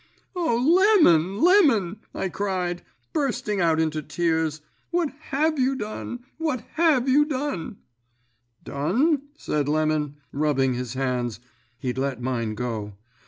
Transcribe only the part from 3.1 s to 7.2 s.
bursting out into tears; 'what have you done, what have